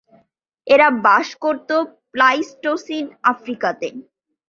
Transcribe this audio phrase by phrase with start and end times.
[0.67, 1.69] এরা বাস করত
[2.13, 3.87] প্লাইস্টোসিন আফ্রিকাতে।